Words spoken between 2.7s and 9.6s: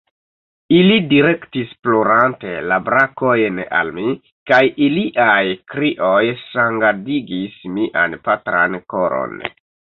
la brakojn al mi, kaj iliaj krioj sangadigis mian patran koron.